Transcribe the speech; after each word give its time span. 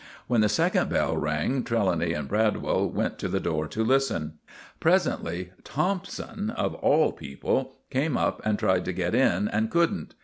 When 0.25 0.41
the 0.41 0.49
second 0.49 0.89
bell 0.89 1.15
rang 1.15 1.61
Trelawny 1.63 2.13
and 2.13 2.27
Bradwell 2.27 2.89
went 2.89 3.19
to 3.19 3.27
the 3.27 3.39
door 3.39 3.67
to 3.67 3.83
listen. 3.83 4.39
Presently 4.79 5.51
Thompson, 5.63 6.49
of 6.49 6.73
all 6.73 7.11
people, 7.11 7.75
came 7.91 8.17
up 8.17 8.41
and 8.43 8.57
tried 8.57 8.83
to 8.85 8.93
get 8.93 9.13
in 9.13 9.47
and 9.47 9.69
couldn't. 9.69 10.15